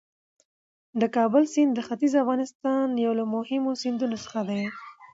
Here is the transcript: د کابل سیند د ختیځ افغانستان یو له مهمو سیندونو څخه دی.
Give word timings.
د 1.01 1.03
کابل 1.15 1.43
سیند 1.53 1.71
د 1.75 1.79
ختیځ 1.87 2.13
افغانستان 2.23 2.87
یو 3.05 3.13
له 3.19 3.25
مهمو 3.35 3.79
سیندونو 3.81 4.17
څخه 4.23 4.39
دی. 4.49 4.61